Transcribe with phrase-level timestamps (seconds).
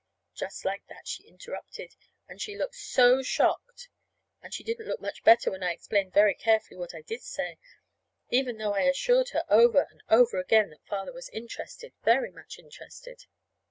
[0.33, 1.95] Just like that she interrupted,
[2.27, 3.87] and she looked so shocked.
[4.41, 7.59] And she didn't look much better when I explained very carefully what I did say,
[8.31, 12.57] even though I assured her over and over again that Father was interested, very much
[12.57, 13.25] interested.